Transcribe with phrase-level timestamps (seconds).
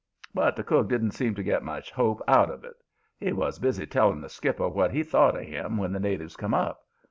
[0.33, 2.73] "But the cook didn't seem to get much hope out of it.
[3.19, 6.55] He was busy telling the skipper what he thought of him when the natives come
[6.55, 6.87] up.